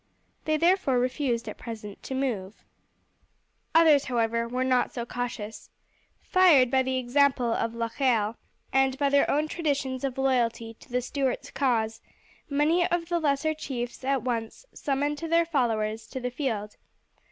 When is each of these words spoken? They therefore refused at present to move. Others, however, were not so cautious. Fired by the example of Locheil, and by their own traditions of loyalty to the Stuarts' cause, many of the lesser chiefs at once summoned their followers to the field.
They 0.45 0.57
therefore 0.57 0.97
refused 0.97 1.47
at 1.47 1.59
present 1.59 2.01
to 2.01 2.15
move. 2.15 2.63
Others, 3.75 4.05
however, 4.05 4.47
were 4.47 4.63
not 4.63 4.91
so 4.91 5.05
cautious. 5.05 5.69
Fired 6.21 6.71
by 6.71 6.81
the 6.81 6.97
example 6.97 7.53
of 7.53 7.75
Locheil, 7.75 8.35
and 8.73 8.97
by 8.97 9.09
their 9.09 9.29
own 9.29 9.47
traditions 9.47 10.03
of 10.03 10.17
loyalty 10.17 10.73
to 10.79 10.89
the 10.89 11.03
Stuarts' 11.03 11.51
cause, 11.51 12.01
many 12.49 12.87
of 12.89 13.09
the 13.09 13.19
lesser 13.19 13.53
chiefs 13.53 14.03
at 14.03 14.23
once 14.23 14.65
summoned 14.73 15.19
their 15.19 15.45
followers 15.45 16.07
to 16.07 16.19
the 16.19 16.31
field. 16.31 16.77